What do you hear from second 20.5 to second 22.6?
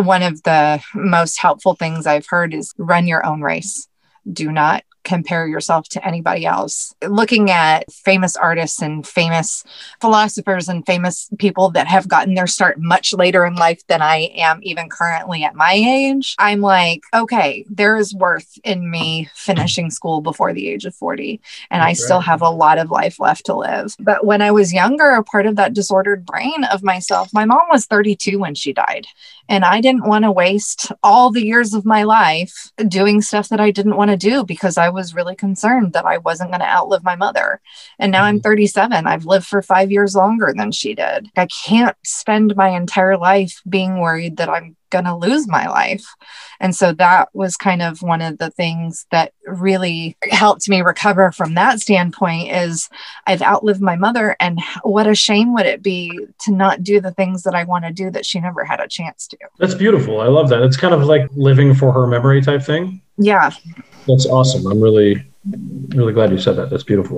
the age of 40. And I still have a